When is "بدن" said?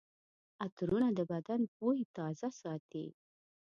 1.31-1.61